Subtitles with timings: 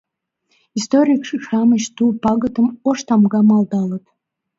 [0.77, 4.05] Историк-шамыч ту пагытым «ош тамга» малдалыт.